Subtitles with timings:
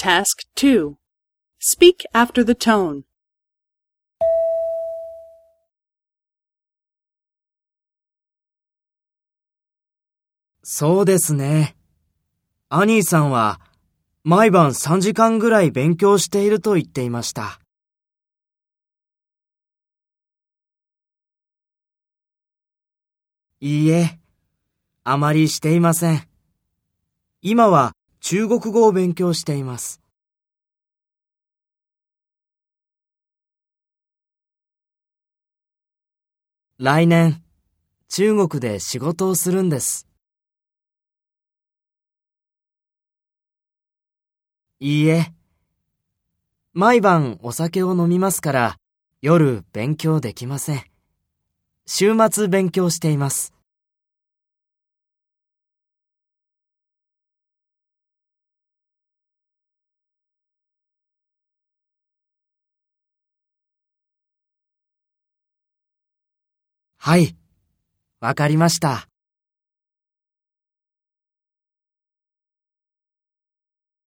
[0.00, 0.94] Task 2
[1.58, 3.02] Speak after the tone.
[10.62, 11.74] そうですね。
[12.68, 13.60] アニーさんは
[14.22, 17.58] 毎晩3時間ぐらい勉強していると言っていました。
[23.58, 24.20] いいえ、
[25.02, 26.28] あまりしていません。
[27.42, 27.97] 今は
[28.30, 30.02] 中国語を勉強しています。
[36.76, 37.42] 来年、
[38.10, 40.06] 中国で仕事をするんです。
[44.78, 45.32] いいえ。
[46.74, 48.76] 毎晩お酒を飲みますから、
[49.22, 50.84] 夜勉強できません。
[51.86, 53.57] 週末勉強しています。
[67.00, 67.36] はい、
[68.20, 69.07] わかりました。